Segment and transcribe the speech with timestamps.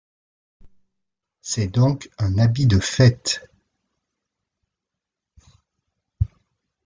[1.43, 3.47] C'est donc un habit de fête.